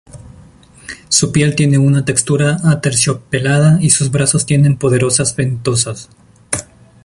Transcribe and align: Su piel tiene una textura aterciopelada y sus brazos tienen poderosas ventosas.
Su 1.09 1.31
piel 1.31 1.53
tiene 1.55 1.77
una 1.77 2.03
textura 2.05 2.57
aterciopelada 2.63 3.77
y 3.79 3.91
sus 3.91 4.09
brazos 4.09 4.47
tienen 4.47 4.77
poderosas 4.79 5.35
ventosas. 5.35 6.09